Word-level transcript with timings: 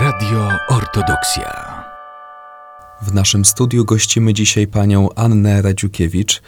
Radio 0.00 0.48
Ortodoksja. 0.68 1.84
W 3.02 3.14
naszym 3.14 3.44
studiu 3.44 3.84
gościmy 3.84 4.34
dzisiaj 4.34 4.66
panią 4.66 5.08
Annę 5.14 5.62
Radziukiewicz, 5.62 6.42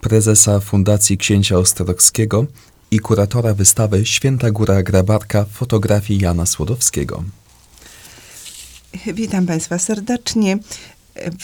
prezesa 0.00 0.60
Fundacji 0.60 1.18
Księcia 1.18 1.58
Ostrowskiego 1.58 2.46
i 2.90 2.98
kuratora 2.98 3.54
wystawy 3.54 4.06
Święta 4.06 4.50
Góra 4.50 4.82
Grabarka 4.82 5.44
fotografii 5.44 6.20
Jana 6.20 6.46
Słodowskiego. 6.46 7.24
Witam 9.14 9.46
Państwa 9.46 9.78
serdecznie. 9.78 10.58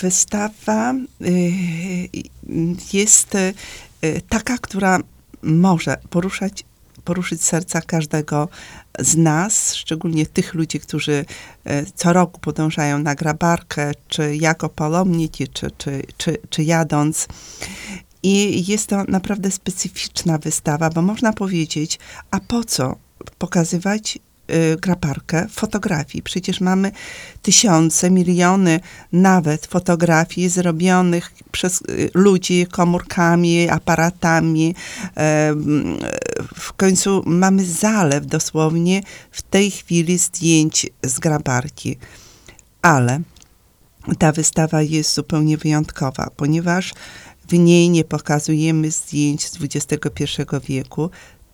Wystawa 0.02 0.94
y, 0.94 1.52
jest 2.92 3.34
y, 3.34 3.54
taka, 4.28 4.58
która 4.58 4.98
może 5.42 5.96
poruszać, 6.10 6.64
poruszyć 7.04 7.44
serca 7.44 7.80
każdego 7.80 8.48
z 8.98 9.16
nas, 9.16 9.74
szczególnie 9.74 10.26
tych 10.26 10.54
ludzi, 10.54 10.80
którzy 10.80 11.12
y, 11.66 11.86
co 11.94 12.12
roku 12.12 12.40
podążają 12.40 12.98
na 12.98 13.14
grabarkę, 13.14 13.92
czy 14.08 14.36
jako 14.36 14.68
palomniki, 14.68 15.48
czy, 15.48 15.70
czy, 15.78 16.02
czy, 16.16 16.36
czy 16.50 16.62
jadąc. 16.62 17.28
I 18.22 18.64
jest 18.72 18.86
to 18.86 19.04
naprawdę 19.08 19.50
specyficzna 19.50 20.38
wystawa, 20.38 20.90
bo 20.90 21.02
można 21.02 21.32
powiedzieć, 21.32 21.98
a 22.30 22.40
po 22.40 22.64
co 22.64 22.96
pokazywać 23.38 24.18
y, 24.54 24.76
grabarkę 24.76 25.46
fotografii? 25.50 26.22
Przecież 26.22 26.60
mamy 26.60 26.92
tysiące, 27.42 28.10
miliony 28.10 28.80
nawet 29.12 29.66
fotografii 29.66 30.48
zrobionych 30.48 31.32
przez 31.52 31.82
y, 31.82 32.10
ludzi 32.14 32.66
komórkami, 32.70 33.68
aparatami. 33.68 34.74
Em, 35.14 35.98
W 36.54 36.72
końcu 36.72 37.22
mamy 37.26 37.64
zalew 37.64 38.26
dosłownie 38.26 39.02
w 39.30 39.42
tej 39.42 39.70
chwili 39.70 40.18
zdjęć 40.18 40.86
z 41.02 41.18
grabarki. 41.18 41.98
Ale 42.82 43.20
ta 44.18 44.32
wystawa 44.32 44.82
jest 44.82 45.14
zupełnie 45.14 45.56
wyjątkowa, 45.56 46.30
ponieważ 46.36 46.94
w 47.48 47.52
niej 47.52 47.90
nie 47.90 48.04
pokazujemy 48.04 48.90
zdjęć 48.90 49.48
z 49.48 49.58
XXI 49.62 50.24
wieku, 50.68 51.10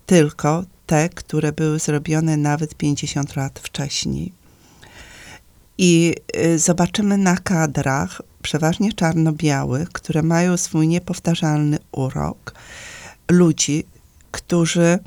tylko 0.07 0.65
te, 0.89 1.09
które 1.09 1.53
były 1.53 1.79
zrobione 1.79 2.37
nawet 2.37 2.75
50 2.75 3.37
lat 3.37 3.59
wcześniej. 3.59 4.33
I 5.79 6.15
y, 6.37 6.59
zobaczymy 6.59 7.19
na 7.19 7.37
kadrach, 7.37 8.23
przeważnie 8.43 8.93
czarno-białych, 8.93 9.89
które 9.89 10.23
mają 10.23 10.57
swój 10.57 10.89
niepowtarzalny 10.89 11.79
urok, 11.93 12.55
ludzi, 13.31 13.85
którzy 14.31 14.99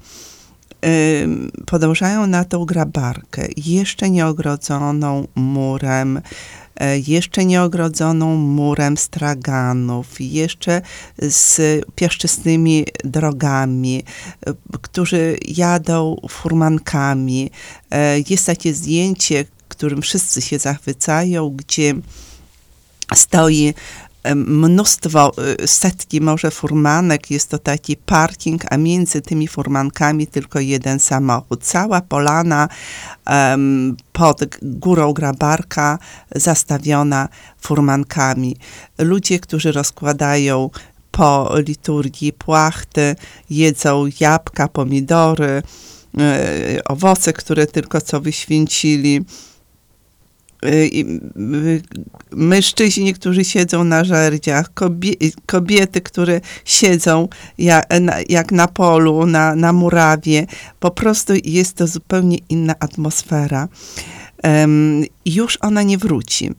podążają 1.66 2.28
na 2.28 2.46
tą 2.46 2.66
grabarkę, 2.66 3.48
jeszcze 3.58 4.10
nie 4.10 4.28
ogrodzoną 4.28 5.28
murem, 5.36 6.22
e, 6.76 7.00
jeszcze 7.00 7.46
nie 7.46 7.62
ogrodzoną 7.62 8.36
murem 8.36 8.98
straganów, 8.98 10.08
jeszcze 10.20 10.82
z 11.18 11.62
piaszczystymi 11.96 12.86
drogami, 13.04 14.04
e, 14.46 14.54
którzy 14.82 15.38
jadą 15.48 16.16
furmankami. 16.30 17.52
E, 17.92 18.20
Jest 18.30 18.46
takie 18.46 18.74
zdjęcie, 18.74 19.46
którym 19.68 20.02
wszyscy 20.02 20.42
się 20.42 20.60
zachwycają, 20.60 21.50
gdzie 21.50 21.94
stoi 23.16 23.74
mnóstwo, 24.36 25.32
y, 25.64 25.68
setki 25.68 26.22
może 26.22 26.52
furmanek, 26.52 27.32
jest 27.32 27.50
to 27.50 27.60
taki 27.60 27.98
parking, 27.98 28.62
a 28.70 28.78
między 28.78 29.22
tymi 29.22 29.48
furmankami 29.48 30.28
tylko 30.28 30.60
jeden 30.60 31.00
samochód. 31.00 31.64
Cała 31.64 32.02
polana 32.02 32.70
em, 33.26 33.98
pod 34.14 34.40
górą 34.62 35.14
Grabarka 35.14 36.00
zastawiona 36.36 37.30
furmankami. 37.62 38.56
Ludzie, 38.98 39.40
którzy 39.40 39.72
rozkładają 39.72 40.70
po 41.12 41.54
liturgii 41.68 42.34
płachty, 42.34 43.16
jedzą 43.50 44.06
jabłka, 44.20 44.68
pomidory, 44.68 45.64
y, 46.20 46.84
owoce, 46.84 47.34
które 47.34 47.68
tylko 47.68 48.02
co 48.02 48.22
wyświęcili. 48.22 49.26
Mężczyźni, 52.32 53.14
którzy 53.14 53.46
siedzą 53.46 53.84
na 53.84 54.04
żerdziach, 54.04 54.74
kobie, 54.74 55.14
kobiety, 55.46 56.02
które 56.02 56.42
siedzą 56.66 57.28
jak 57.58 57.90
na, 58.02 58.16
jak 58.30 58.52
na 58.52 58.68
polu, 58.68 59.26
na, 59.26 59.56
na 59.56 59.74
murawie. 59.74 60.46
Po 60.80 60.92
prostu 60.92 61.34
jest 61.44 61.76
to 61.76 61.88
zupełnie 61.88 62.38
inna 62.50 62.76
atmosfera. 62.80 63.68
I 65.26 65.36
już 65.36 65.58
ona 65.62 65.84
nie 65.84 65.98
wróci. 65.98 66.52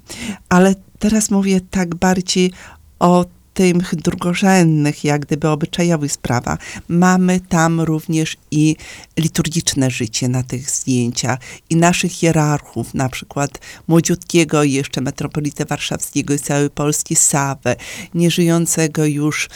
Ale 0.49 0.75
teraz 0.99 1.31
mówię 1.31 1.61
tak 1.71 1.94
bardziej 1.94 2.53
o 2.99 3.25
tych 3.54 3.94
drugorzędnych, 3.94 5.04
jak 5.04 5.26
gdyby 5.26 5.48
obyczajowych 5.48 6.12
sprawach. 6.12 6.58
Mamy 6.88 7.40
tam 7.40 7.80
również 7.80 8.36
i 8.50 8.76
liturgiczne 9.16 9.90
życie 9.90 10.28
na 10.28 10.42
tych 10.42 10.70
zdjęciach 10.70 11.38
i 11.70 11.76
naszych 11.76 12.12
hierarchów, 12.12 12.94
na 12.94 13.08
przykład 13.08 13.60
młodziutkiego 13.88 14.62
jeszcze 14.62 15.00
metropolitę 15.00 15.64
warszawskiego 15.64 16.34
i 16.34 16.38
całej 16.38 16.70
Polski 16.70 17.16
Sawę, 17.16 17.76
nieżyjącego 18.14 19.04
już 19.04 19.48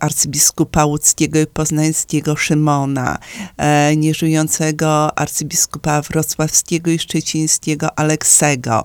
arcybiskupa 0.00 0.84
łódzkiego 0.84 1.40
i 1.40 1.46
poznańskiego 1.46 2.36
Szymona, 2.36 3.18
e, 3.56 3.96
nieżyjącego 3.96 5.18
arcybiskupa 5.18 6.02
wrocławskiego 6.02 6.90
i 6.90 6.98
szczecińskiego 6.98 7.98
Aleksego 7.98 8.84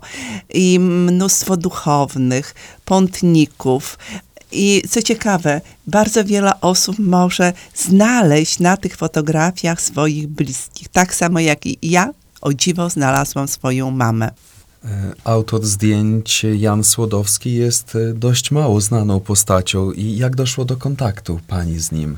i 0.53 0.79
mnóstwo 0.79 1.57
duchownych, 1.57 2.55
pątników, 2.85 3.97
i 4.51 4.81
co 4.89 5.01
ciekawe, 5.01 5.61
bardzo 5.87 6.25
wiele 6.25 6.61
osób 6.61 6.99
może 6.99 7.53
znaleźć 7.75 8.59
na 8.59 8.77
tych 8.77 8.95
fotografiach 8.95 9.81
swoich 9.81 10.27
bliskich. 10.27 10.87
Tak 10.87 11.15
samo 11.15 11.39
jak 11.39 11.65
i 11.65 11.77
ja, 11.81 12.13
o 12.41 12.53
dziwo, 12.53 12.89
znalazłam 12.89 13.47
swoją 13.47 13.91
mamę. 13.91 14.31
E, 14.85 15.13
Autor 15.23 15.65
zdjęć 15.65 16.45
Jan 16.57 16.83
Słodowski 16.83 17.53
jest 17.53 17.95
e, 17.95 18.13
dość 18.13 18.51
mało 18.51 18.81
znaną 18.81 19.19
postacią 19.19 19.91
i 19.91 20.17
jak 20.17 20.35
doszło 20.35 20.65
do 20.65 20.77
kontaktu 20.77 21.39
pani 21.47 21.79
z 21.79 21.91
nim? 21.91 22.17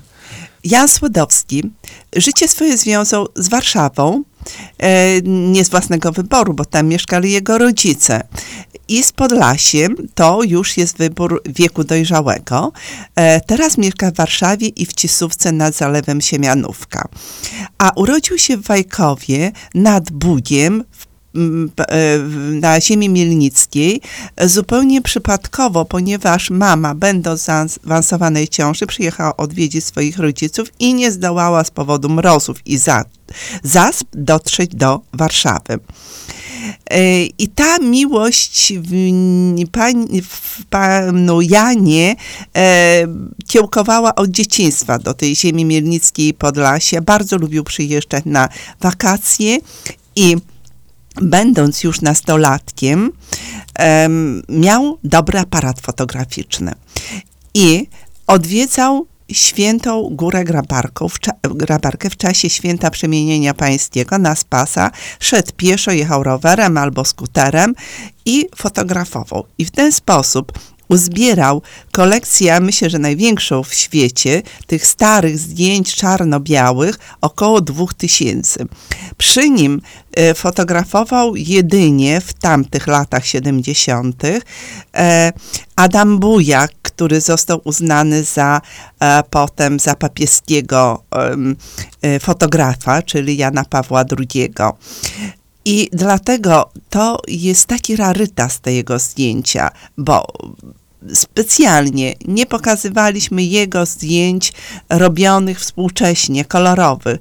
Jan 0.64 0.88
Słodowski 0.88 1.64
życie 2.16 2.48
swoje 2.48 2.78
związał 2.78 3.28
z 3.36 3.48
Warszawą, 3.50 4.24
e, 4.80 5.22
nie 5.22 5.66
z 5.66 5.70
własnego 5.70 6.12
wyboru, 6.12 6.54
bo 6.54 6.66
tam 6.66 6.88
mieszkali 6.88 7.32
jego 7.32 7.58
rodzice. 7.58 8.24
I 8.88 9.04
z 9.04 9.12
Podlasiem 9.12 9.96
to 10.16 10.44
już 10.44 10.78
jest 10.78 10.98
wybór 10.98 11.42
wieku 11.46 11.84
dojrzałego. 11.84 12.72
Teraz 13.48 13.78
mieszka 13.78 14.12
w 14.12 14.14
Warszawie 14.14 14.68
i 14.68 14.86
w 14.86 14.94
Cisówce 14.94 15.52
nad 15.52 15.76
Zalewem 15.76 16.22
Siemianówka. 16.22 17.08
A 17.78 17.92
urodził 17.96 18.38
się 18.38 18.58
w 18.58 18.62
Wajkowie 18.62 19.52
nad 19.76 20.12
Bugiem 20.12 20.84
w- 20.92 21.07
na 22.62 22.82
ziemi 22.82 23.10
mielnickiej 23.10 24.02
e, 24.36 24.50
zupełnie 24.50 25.02
przypadkowo, 25.02 25.86
ponieważ 25.86 26.50
mama, 26.50 26.96
będąc 26.96 27.42
w 27.42 27.46
zaawansowanej 27.46 28.48
ciąży, 28.48 28.88
przyjechała 28.88 29.38
odwiedzić 29.38 29.86
swoich 29.86 30.18
rodziców 30.18 30.68
i 30.80 30.94
nie 30.94 31.12
zdołała 31.12 31.64
z 31.64 31.72
powodu 31.72 32.10
mrozów 32.10 32.58
i 32.66 32.78
za, 32.78 33.06
zasp 33.64 34.08
dotrzeć 34.14 34.76
do 34.76 35.02
Warszawy. 35.14 35.80
E, 36.90 37.24
I 37.24 37.48
ta 37.48 37.78
miłość 37.78 38.74
w, 38.74 38.92
w 40.30 40.66
panu 40.66 41.42
Janie 41.42 42.16
e, 42.56 43.08
kiełkowała 43.48 44.16
od 44.16 44.30
dzieciństwa 44.30 45.00
do 45.00 45.14
tej 45.14 45.36
ziemi 45.36 45.66
mielnickiej 45.66 46.34
Podlasia. 46.34 47.02
Bardzo 47.02 47.38
lubił 47.38 47.64
przyjeżdżać 47.64 48.24
na 48.26 48.50
wakacje 48.82 49.58
i 50.16 50.38
będąc 51.22 51.84
już 51.84 52.02
nastolatkiem, 52.02 53.12
em, 53.76 54.44
miał 54.50 54.98
dobry 55.04 55.40
aparat 55.40 55.82
fotograficzny 55.82 56.74
i 57.54 57.88
odwiedzał 58.28 59.08
świętą 59.32 60.10
Górę 60.12 60.44
Grabarką 60.44 61.10
w 61.10 61.20
Grabarkę 61.44 62.10
w 62.10 62.18
czasie 62.18 62.50
święta 62.50 62.92
przemienienia 62.92 63.54
pańskiego 63.54 64.18
na 64.18 64.36
Spasa. 64.36 64.92
Szedł 65.20 65.52
pieszo, 65.58 65.92
jechał 65.92 66.24
rowerem 66.24 66.78
albo 66.78 67.06
skuterem 67.06 67.74
i 68.26 68.48
fotografował. 68.56 69.46
I 69.58 69.66
w 69.66 69.72
ten 69.72 69.92
sposób 69.92 70.52
uzbierał 70.88 71.62
kolekcję, 71.92 72.60
myślę, 72.60 72.90
że 72.90 73.00
największą 73.00 73.64
w 73.64 73.74
świecie, 73.74 74.42
tych 74.68 74.86
starych 74.86 75.40
zdjęć 75.40 75.96
czarno-białych, 75.96 77.00
około 77.22 77.62
2000. 77.62 78.66
Przy 79.18 79.50
nim 79.50 79.82
e, 80.14 80.34
fotografował 80.34 81.36
jedynie 81.36 82.22
w 82.22 82.34
tamtych 82.34 82.88
latach 82.88 83.26
70. 83.26 84.24
E, 84.96 85.34
Adam 85.76 86.20
Bujak, 86.20 86.72
który 86.82 87.22
został 87.22 87.62
uznany 87.64 88.24
za 88.24 88.62
e, 89.00 89.24
potem 89.30 89.80
za 89.80 89.96
papieskiego 89.96 91.04
fotografa, 92.22 93.02
czyli 93.02 93.38
Jana 93.38 93.66
Pawła 93.66 94.04
II. 94.18 94.54
I 95.68 95.90
dlatego 95.94 96.70
to 96.90 97.22
jest 97.28 97.66
taki 97.66 97.96
rarytas 97.96 98.60
tego 98.60 99.00
zdjęcia, 99.00 99.70
bo 99.98 100.28
specjalnie 101.14 102.14
nie 102.28 102.46
pokazywaliśmy 102.46 103.44
jego 103.44 103.86
zdjęć 103.86 104.54
robionych 104.90 105.60
współcześnie, 105.60 106.46
kolorowych, 106.46 107.20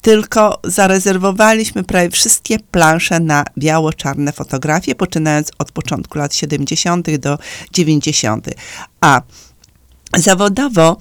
tylko 0.00 0.60
zarezerwowaliśmy 0.64 1.84
prawie 1.84 2.10
wszystkie 2.10 2.58
plansze 2.58 3.20
na 3.20 3.44
biało-czarne 3.58 4.32
fotografie, 4.32 4.94
poczynając 4.94 5.50
od 5.58 5.72
początku 5.72 6.18
lat 6.18 6.34
70. 6.34 7.16
do 7.16 7.38
90. 7.72 8.48
A 9.00 9.22
Zawodowo 10.16 10.96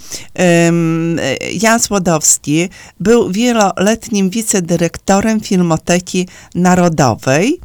Jan 1.62 1.80
Słodowski 1.80 2.69
był 3.00 3.31
wieloletnim 3.31 4.30
wicedyrektorem 4.30 5.39
Filmoteki 5.39 6.27
Narodowej. 6.56 7.59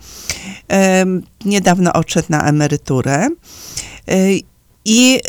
Niedawno 1.44 1.92
odszedł 1.92 2.26
na 2.30 2.48
emeryturę. 2.48 3.28
Um, 4.06 4.40
i 4.84 5.20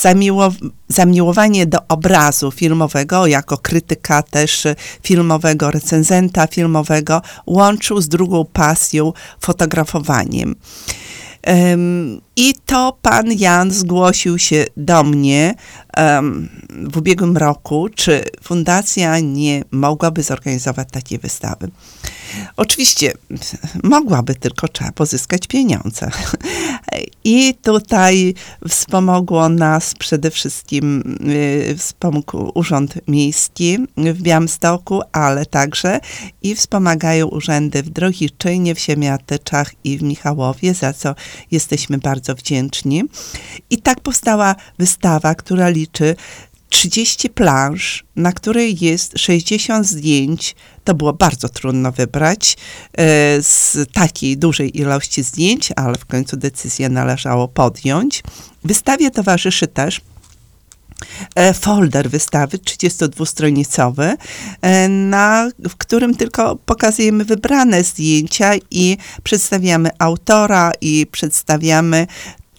zamiło, 0.00 0.52
zamiłowanie 0.88 1.66
do 1.66 1.78
obrazu 1.88 2.50
filmowego, 2.50 3.26
jako 3.26 3.58
krytyka 3.58 4.22
też 4.22 4.66
filmowego, 5.02 5.70
recenzenta 5.70 6.46
filmowego, 6.46 7.22
łączył 7.46 8.00
z 8.00 8.08
drugą 8.08 8.44
pasją 8.44 9.12
fotografowaniem. 9.40 10.54
I 12.36 12.54
to 12.66 12.98
pan 13.02 13.32
Jan 13.32 13.70
zgłosił 13.70 14.38
się 14.38 14.64
do 14.76 15.02
mnie 15.02 15.54
w 16.70 16.96
ubiegłym 16.96 17.36
roku, 17.36 17.88
czy 17.94 18.24
fundacja 18.42 19.18
nie 19.18 19.64
mogłaby 19.70 20.22
zorganizować 20.22 20.88
takiej 20.92 21.18
wystawy. 21.18 21.70
Oczywiście 22.56 23.12
mogłaby, 23.82 24.34
tylko 24.34 24.68
trzeba 24.68 24.92
pozyskać 24.92 25.46
pieniądze. 25.46 26.10
I 27.24 27.54
tutaj 27.62 28.34
wspomogło 28.68 29.48
nas 29.48 29.94
przede 29.94 30.30
wszystkim, 30.30 31.16
y, 31.30 31.74
wspomógł 31.78 32.50
Urząd 32.54 32.94
Miejski 33.08 33.78
w 33.96 34.22
Białymstoku, 34.22 35.00
ale 35.12 35.46
także 35.46 36.00
i 36.42 36.54
wspomagają 36.54 37.26
urzędy 37.26 37.82
w 37.82 37.90
Drohiczynie, 37.90 38.74
w 38.74 38.80
Siemiatyczach 38.80 39.72
i 39.84 39.98
w 39.98 40.02
Michałowie, 40.02 40.74
za 40.74 40.92
co 40.92 41.14
jesteśmy 41.50 41.98
bardzo 41.98 42.34
wdzięczni. 42.34 43.02
I 43.70 43.78
tak 43.82 44.00
powstała 44.00 44.54
wystawa, 44.78 45.34
która 45.34 45.68
liczy 45.68 46.16
30 46.70 47.30
planż, 47.30 48.04
na 48.16 48.32
której 48.32 48.76
jest 48.80 49.18
60 49.18 49.86
zdjęć. 49.86 50.56
To 50.90 50.94
było 50.94 51.12
bardzo 51.12 51.48
trudno 51.48 51.92
wybrać 51.92 52.56
e, 52.92 53.02
z 53.42 53.76
takiej 53.92 54.38
dużej 54.38 54.78
ilości 54.78 55.22
zdjęć, 55.22 55.72
ale 55.76 55.98
w 55.98 56.06
końcu 56.06 56.36
decyzję 56.36 56.88
należało 56.88 57.48
podjąć. 57.48 58.22
Wystawie 58.64 59.10
towarzyszy 59.10 59.66
też 59.66 60.00
e, 61.34 61.54
folder 61.54 62.10
wystawy 62.10 62.58
32-stronicowy, 62.58 64.16
e, 64.62 64.88
na, 64.88 65.50
w 65.68 65.76
którym 65.76 66.14
tylko 66.14 66.56
pokazujemy 66.56 67.24
wybrane 67.24 67.84
zdjęcia 67.84 68.52
i 68.70 68.96
przedstawiamy 69.22 69.90
autora 69.98 70.72
i 70.80 71.06
przedstawiamy 71.12 72.06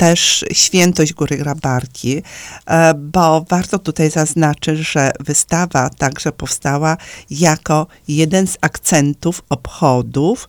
też 0.01 0.45
świętość 0.51 1.13
Góry 1.13 1.38
Grabarki, 1.38 2.21
e, 2.65 2.94
bo 2.94 3.45
warto 3.50 3.80
tutaj 3.80 4.12
zaznaczyć, 4.12 4.80
że 4.80 5.12
wystawa 5.19 5.89
także 5.89 6.31
powstała 6.31 6.98
jako 7.30 7.88
jeden 8.07 8.48
z 8.48 8.57
akcentów 8.62 9.42
obchodów 9.50 10.48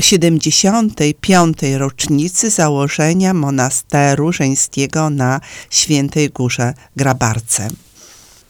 75. 0.00 1.78
rocznicy 1.78 2.50
założenia 2.50 3.34
monasteru 3.34 4.32
żeńskiego 4.32 5.10
na 5.10 5.40
Świętej 5.70 6.30
Górze 6.30 6.74
Grabarce. 6.96 7.68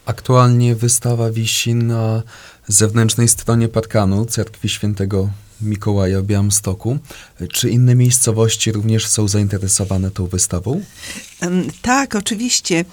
Aktualnie 0.06 0.74
wystawa 0.74 1.30
wisi 1.30 1.74
na 1.74 2.22
zewnętrznej 2.68 3.28
stronie 3.28 3.68
parkanu 3.68 4.26
Cerkwi 4.26 4.68
Świętego 4.68 5.28
Mikołaja 5.62 6.20
w 6.20 6.24
Białymstoku. 6.24 6.98
Czy 7.52 7.70
inne 7.70 7.94
miejscowości 7.94 8.72
również 8.72 9.06
są 9.06 9.28
zainteresowane 9.28 10.10
tą 10.10 10.26
wystawą? 10.26 10.82
Tak, 11.82 12.14
oczywiście. 12.14 12.84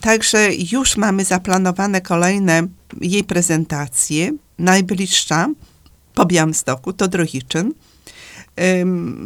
Także 0.00 0.48
już 0.72 0.96
mamy 0.96 1.24
zaplanowane 1.24 2.00
kolejne 2.00 2.68
jej 3.00 3.24
prezentacje. 3.24 4.32
Najbliższa 4.58 5.48
po 6.14 6.26
Białymstoku 6.26 6.92
to 6.92 7.08
Drohiczyn. 7.08 7.72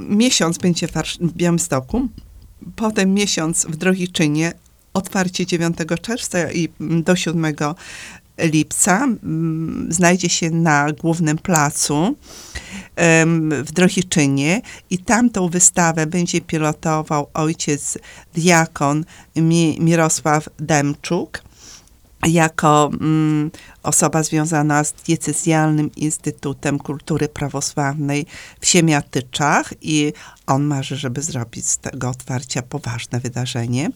Miesiąc 0.08 0.58
będzie 0.58 0.88
w 1.20 1.32
Białymstoku, 1.32 2.08
potem 2.76 3.14
miesiąc 3.14 3.66
w 3.66 3.76
Drohiczynie, 3.76 4.52
otwarcie 4.94 5.46
9 5.46 5.76
czerwca 6.02 6.52
i 6.52 6.68
do 6.80 7.16
7 7.16 7.54
lipca 8.38 9.04
mm, 9.04 9.92
znajdzie 9.92 10.28
się 10.28 10.50
na 10.50 10.92
głównym 10.92 11.38
placu 11.38 12.16
w 13.64 13.72
Drohiczynie 13.72 14.62
i 14.90 14.98
tamtą 14.98 15.48
wystawę 15.48 16.06
będzie 16.06 16.40
pilotował 16.40 17.26
ojciec 17.34 17.98
diakon 18.34 19.04
Mirosław 19.78 20.48
Demczuk 20.58 21.42
jako 22.26 22.90
mm, 23.00 23.50
osoba 23.82 24.22
związana 24.22 24.84
z 24.84 24.92
diecezjalnym 24.92 25.90
Instytutem 25.96 26.78
Kultury 26.78 27.28
Prawosławnej 27.28 28.26
w 28.60 28.66
Siemiatyczach 28.66 29.74
i 29.82 30.12
on 30.46 30.64
marzy, 30.64 30.96
żeby 30.96 31.22
zrobić 31.22 31.66
z 31.66 31.78
tego 31.78 32.08
otwarcia 32.08 32.62
poważne 32.62 33.20
wydarzenie. 33.20 33.90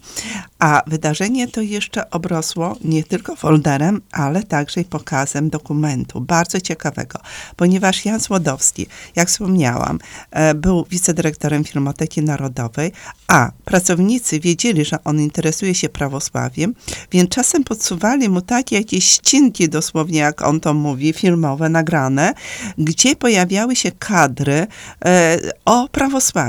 A 0.59 0.83
wydarzenie 0.87 1.49
to 1.49 1.61
jeszcze 1.61 2.11
obrosło 2.11 2.77
nie 2.85 3.05
tylko 3.05 3.37
folderem, 3.37 4.01
ale 4.13 4.43
także 4.43 4.81
i 4.81 4.85
pokazem 4.85 5.51
dokumentu, 5.51 6.21
bardzo 6.21 6.61
ciekawego, 6.61 7.19
ponieważ 7.57 8.05
Jan 8.05 8.21
Słodowski, 8.21 8.87
jak 9.17 9.29
wspomniałam, 9.29 9.99
e, 10.31 10.55
był 10.55 10.87
wicedyrektorem 10.91 11.65
Filmoteki 11.65 12.23
Narodowej, 12.23 12.93
a 13.29 13.51
pracownicy 13.65 14.41
wiedzieli, 14.41 14.85
że 14.85 15.05
on 15.05 15.21
interesuje 15.21 15.75
się 15.75 15.89
prawosławiem, 15.89 16.75
więc 17.13 17.31
czasem 17.31 17.65
podsuwali 17.65 18.29
mu 18.29 18.41
takie 18.41 18.77
jakieś 18.77 19.05
ścinki 19.05 19.69
do 19.69 19.81
dosłownie 19.81 20.19
jak 20.19 20.43
on 20.43 20.61
to 20.61 20.75
mówi, 20.75 21.13
filmowe, 21.13 21.69
nagrane, 21.69 22.35
gdzie 22.79 23.17
pojawiały 23.17 23.77
się 23.77 23.93
kadry 23.93 24.67
e, 25.05 25.39
o 25.65 25.89
prawosławiu. 25.89 26.40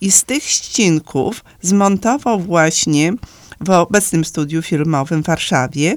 I 0.00 0.10
z 0.10 0.24
tych 0.24 0.42
ścinków 0.42 1.44
zmontował 1.60 2.40
właśnie 2.40 3.12
w 3.60 3.70
obecnym 3.70 4.24
studiu 4.24 4.62
filmowym 4.62 5.22
w 5.22 5.26
Warszawie 5.26 5.96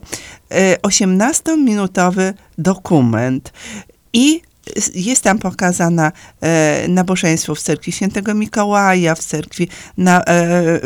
18-minutowy 0.82 2.22
e, 2.22 2.34
dokument. 2.58 3.54
I 4.14 4.42
jest 4.96 5.24
tam 5.24 5.40
pokazana 5.40 6.12
e, 6.42 6.88
nabożeństwo 6.88 7.56
w 7.56 7.62
cerkwi 7.62 7.92
świętego 7.92 8.34
Mikołaja, 8.34 9.16
w 9.16 9.20
cerkwi 9.20 9.68
na, 9.98 10.22
e, 10.22 10.24
e 10.26 10.80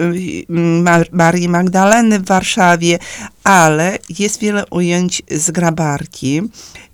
Marii 1.12 1.50
Magdaleny 1.50 2.20
w 2.20 2.26
Warszawie, 2.26 3.00
ale 3.44 3.98
jest 4.20 4.40
wiele 4.40 4.66
ujęć 4.66 5.22
z 5.32 5.52
grabarki. 5.52 6.42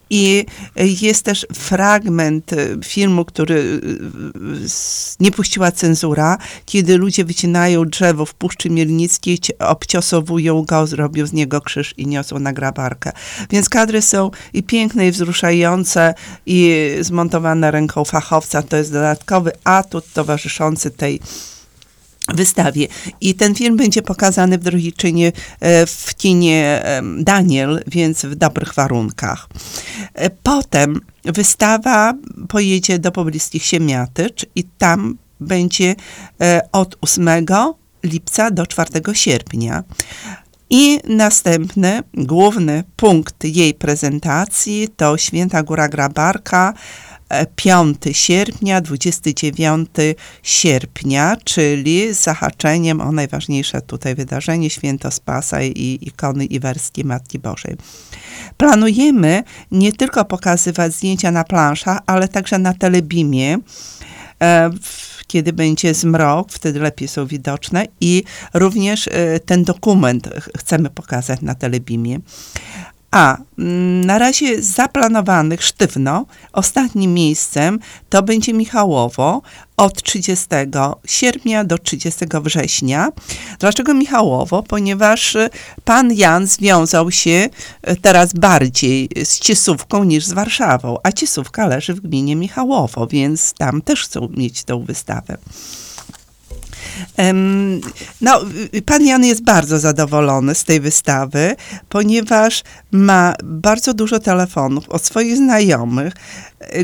I 0.10 0.46
jest 1.02 1.26
też 1.26 1.48
fragment 1.54 2.52
filmu, 2.86 3.26
który 3.26 3.82
nie 5.20 5.32
puściła 5.32 5.72
cenzura, 5.72 6.38
kiedy 6.66 6.98
ludzie 6.98 7.26
wycinają 7.26 7.86
drzewo 7.86 8.26
w 8.26 8.34
Puszczy 8.34 8.70
Mielnickiej, 8.70 9.40
obciosowują 9.60 10.64
go, 10.64 10.88
zrobią 10.88 11.26
z 11.26 11.34
niego 11.34 11.62
krzyż 11.62 11.94
i 11.98 12.08
niosą 12.08 12.40
na 12.40 12.54
grabarkę. 12.54 13.12
Więc 13.50 13.70
kadry 13.70 14.02
są 14.02 14.32
i 14.54 14.64
piękne, 14.64 15.08
i 15.08 15.12
wzruszające, 15.12 16.14
i 16.46 16.90
zmontowane 17.02 17.72
ręką 17.72 18.06
fachowca. 18.06 18.62
To 18.62 18.78
jest 18.78 18.94
dodatkowy 18.94 19.52
atut 19.64 20.14
towarzyszący 20.14 20.92
tej 20.92 21.20
wystawie. 22.36 22.88
I 23.22 23.36
ten 23.36 23.56
film 23.56 23.78
będzie 23.78 24.02
pokazany 24.02 24.58
w 24.58 24.64
Drohiczynie 24.64 25.32
e, 25.60 25.86
w 25.86 26.16
kinie 26.16 26.84
Daniel, 27.20 27.84
więc 27.88 28.26
w 28.26 28.36
dobrych 28.36 28.74
warunkach. 28.74 29.48
E, 30.14 30.30
potem 30.30 31.02
wystawa 31.26 32.14
pojedzie 32.50 33.00
do 33.00 33.12
pobliskich 33.12 33.66
Siemiatycz 33.66 34.46
i 34.56 34.64
tam 34.64 35.18
będzie 35.40 35.96
e, 36.42 36.62
od 36.72 36.98
8 37.02 37.30
lipca 38.04 38.52
do 38.52 38.68
4 38.68 38.90
sierpnia. 39.14 39.84
I 40.70 41.00
następny, 41.08 42.04
główny 42.14 42.84
punkt 42.96 43.44
jej 43.44 43.74
prezentacji 43.74 44.88
to 44.98 45.18
Święta 45.18 45.64
Góra 45.64 45.90
Grabarka, 45.90 46.74
5 47.56 47.98
sierpnia, 48.12 48.82
29 48.82 49.90
sierpnia, 50.44 51.38
czyli 51.44 52.14
z 52.14 52.24
zahaczeniem 52.24 53.02
o 53.02 53.12
najważniejsze 53.12 53.82
tutaj 53.82 54.16
wydarzenie, 54.16 54.70
święto 54.70 55.12
Spasa 55.12 55.62
i 55.64 56.00
ikony 56.02 56.46
iwerskiej 56.46 57.06
Matki 57.06 57.40
Bożej. 57.40 57.76
Planujemy 58.58 59.44
nie 59.72 59.94
tylko 59.94 60.26
pokazywać 60.26 60.94
zdjęcia 60.94 61.32
na 61.32 61.44
planszach, 61.44 62.00
ale 62.06 62.28
także 62.28 62.58
na 62.58 62.74
telebimie. 62.74 63.58
E, 64.42 64.70
kiedy 65.28 65.54
będzie 65.54 65.94
zmrok, 65.94 66.52
wtedy 66.52 66.80
lepiej 66.80 67.08
są 67.08 67.26
widoczne 67.26 67.86
i 68.02 68.24
również 68.54 69.08
e, 69.08 69.40
ten 69.40 69.64
dokument 69.64 70.28
ch- 70.28 70.50
chcemy 70.60 70.90
pokazać 70.90 71.42
na 71.42 71.56
telebimie. 71.56 72.20
A 73.12 73.38
mm, 73.58 74.06
na 74.06 74.20
razie 74.20 74.64
zaplanowanych 74.64 75.64
sztywno, 75.64 76.26
ostatnim 76.54 77.14
miejscem 77.14 77.80
to 78.10 78.24
będzie 78.24 78.54
Michałowo 78.54 79.42
od 79.78 80.04
30 80.04 80.46
sierpnia 81.06 81.64
do 81.64 81.78
30 81.78 82.26
września. 82.44 83.10
Dlaczego 83.60 83.94
Michałowo? 83.94 84.64
Ponieważ 84.64 85.36
y, 85.36 85.50
pan 85.86 86.14
Jan 86.14 86.48
związał 86.48 87.12
się 87.12 87.50
y, 87.90 87.96
teraz 88.02 88.34
bardziej 88.34 89.10
z 89.24 89.40
Ciesówką 89.40 90.04
niż 90.04 90.26
z 90.26 90.34
Warszawą, 90.34 90.98
a 91.04 91.12
Ciesówka 91.12 91.68
leży 91.68 91.94
w 91.94 92.00
gminie 92.00 92.36
Michałowo, 92.36 93.08
więc 93.08 93.54
tam 93.54 93.82
też 93.82 94.04
chcą 94.04 94.28
mieć 94.38 94.64
tą 94.64 94.84
wystawę. 94.84 95.38
No, 98.22 98.42
pan 98.86 99.06
Jan 99.06 99.26
jest 99.26 99.44
bardzo 99.44 99.80
zadowolony 99.80 100.56
z 100.56 100.64
tej 100.64 100.80
wystawy, 100.80 101.56
ponieważ 101.90 102.64
ma 102.92 103.34
bardzo 103.44 103.94
dużo 103.94 104.20
telefonów 104.20 104.90
od 104.90 105.06
swoich 105.06 105.38
znajomych, 105.38 106.14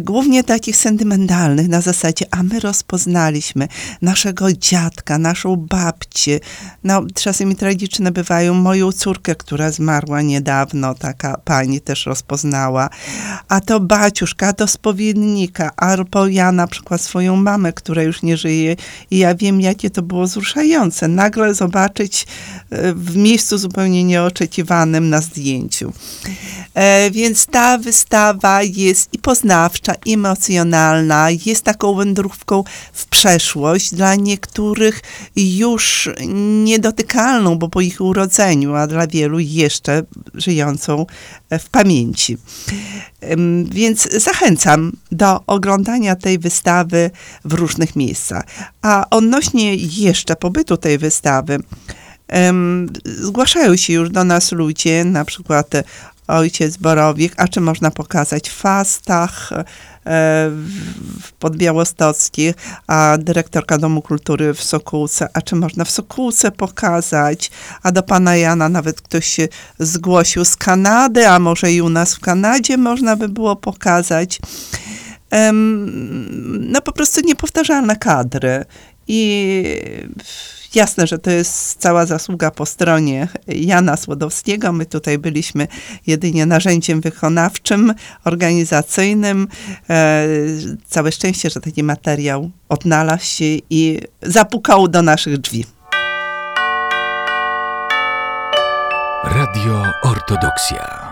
głównie 0.02 0.44
takich 0.44 0.78
sentymentalnych, 0.78 1.68
na 1.68 1.82
zasadzie, 1.82 2.26
a 2.32 2.44
my 2.44 2.60
rozpoznaliśmy 2.60 3.68
naszego 4.02 4.54
dziadka, 4.54 5.18
naszą 5.18 5.56
babcię. 5.56 6.40
No, 6.84 7.02
czasami 7.14 7.56
tragiczne 7.56 8.12
bywają 8.12 8.54
moją 8.54 8.92
córkę, 8.92 9.36
która 9.36 9.72
zmarła 9.72 10.22
niedawno, 10.22 10.96
taka 10.96 11.38
pani 11.38 11.82
też 11.82 12.06
rozpoznała. 12.06 12.90
A 13.48 13.62
to 13.62 13.80
baciuszka, 13.80 14.48
a 14.48 14.54
to 14.54 14.68
spowiednika, 14.68 15.72
albo 15.78 16.28
ja 16.28 16.52
na 16.52 16.68
przykład 16.68 17.02
swoją 17.02 17.36
mamę, 17.36 17.74
która 17.74 18.04
już 18.04 18.22
nie 18.22 18.38
żyje 18.38 18.76
i 19.12 19.18
ja 19.18 19.36
wiem, 19.36 19.62
jakie 19.62 19.90
to 19.90 20.02
było 20.02 20.24
wzruszające. 20.24 21.08
Nagle 21.08 21.54
zobaczyć 21.54 22.28
e, 22.70 22.94
w 22.94 23.16
miejscu 23.18 23.58
zupełnie 23.58 24.04
nieoczekiwanym 24.04 25.10
na 25.10 25.22
zdjęciu. 25.22 25.94
E, 26.74 27.12
Więc 27.12 27.46
ta 27.46 27.78
wystawa 27.78 28.64
jest 28.64 29.14
i 29.14 29.20
poznawcza, 29.70 29.94
emocjonalna, 30.08 31.28
jest 31.46 31.64
taką 31.64 31.96
wędrówką 31.96 32.64
w 32.94 33.06
przeszłość, 33.06 33.96
dla 33.96 34.16
niektórych 34.16 35.02
już 35.36 36.10
niedotykalną, 36.64 37.56
bo 37.56 37.70
po 37.70 37.82
ich 37.82 38.02
urodzeniu, 38.02 38.76
a 38.76 38.88
dla 38.88 39.08
wielu 39.08 39.40
jeszcze 39.40 40.04
żyjącą 40.34 41.06
w 41.60 41.70
pamięci. 41.70 42.38
Więc 43.66 44.12
zachęcam 44.24 44.92
do 45.12 45.40
oglądania 45.48 46.16
tej 46.16 46.40
wystawy 46.40 47.12
w 47.46 47.54
różnych 47.54 47.96
miejscach. 47.96 48.44
A 48.82 49.06
odnośnie 49.10 49.76
jeszcze 49.76 50.36
pobytu 50.36 50.78
tej 50.78 50.98
wystawy, 50.98 51.60
zgłaszają 53.06 53.76
się 53.76 53.94
już 53.94 54.10
do 54.10 54.24
nas 54.24 54.52
ludzie, 54.52 55.06
na 55.06 55.26
przykład 55.26 55.72
ojciec 56.28 56.78
Borowik, 56.78 57.34
a 57.38 57.48
czy 57.48 57.62
można 57.62 57.92
pokazać 57.92 58.50
w 58.50 58.54
Fastach, 58.56 59.50
e, 59.54 59.64
w- 60.50 61.32
Podbiałostockich, 61.40 62.56
a 62.88 63.18
dyrektorka 63.20 63.78
Domu 63.78 64.02
Kultury 64.02 64.54
w 64.54 64.64
Sokółce, 64.64 65.28
a 65.34 65.42
czy 65.42 65.56
można 65.56 65.86
w 65.86 65.92
Sokółce 65.92 66.52
pokazać, 66.52 67.52
a 67.84 67.92
do 67.92 68.04
pana 68.04 68.36
Jana 68.36 68.70
nawet 68.70 69.02
ktoś 69.02 69.28
się 69.28 69.48
zgłosił 69.80 70.46
z 70.46 70.56
Kanady, 70.56 71.28
a 71.28 71.40
może 71.40 71.72
i 71.74 71.82
u 71.82 71.90
nas 71.90 72.16
w 72.16 72.20
Kanadzie 72.20 72.78
można 72.78 73.16
by 73.16 73.30
było 73.30 73.56
pokazać. 73.56 74.40
No 76.60 76.82
po 76.82 76.92
prostu 76.92 77.22
niepowtarzalne 77.22 77.96
kadry 77.96 78.66
i 79.08 79.64
jasne, 80.76 81.08
że 81.08 81.20
to 81.20 81.32
jest 81.32 81.82
cała 81.82 82.06
zasługa 82.06 82.52
po 82.52 82.66
stronie 82.66 83.28
Jana 83.48 83.98
Słodowskiego. 83.98 84.72
My 84.72 84.86
tutaj 84.86 85.18
byliśmy 85.18 85.68
jedynie 86.08 86.46
narzędziem 86.46 87.02
wykonawczym, 87.02 87.94
organizacyjnym. 88.24 89.48
E, 89.90 90.28
całe 90.88 91.12
szczęście, 91.12 91.50
że 91.50 91.62
taki 91.62 91.84
materiał 91.84 92.52
odnalazł 92.70 93.26
się 93.26 93.46
i 93.70 94.00
zapukał 94.22 94.88
do 94.88 95.02
naszych 95.02 95.38
drzwi. 95.38 95.66
Radio 99.24 99.84
Ortodoksja. 100.04 101.05